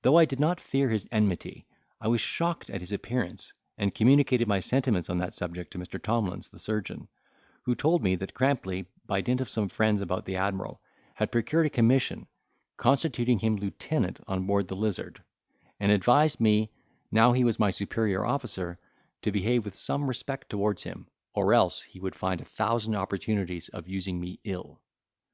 [0.00, 1.66] Though I did not fear his enmity,
[2.00, 6.02] I was shocked at his appearance, and communicated my sentiments on that subject to Mr.
[6.02, 7.06] Tomlins the surgeon,
[7.64, 10.80] who told me that Crampley, by dint of some friends about the admiral,
[11.16, 12.28] had procured a commission,
[12.78, 15.22] constituting him lieutenant on board the Lizard;
[15.78, 16.70] and advised me,
[17.10, 18.78] now he was my superior officer,
[19.20, 23.68] to behave with some respect towards him, or else he would find a thousand opportunities
[23.68, 24.80] of using me ill.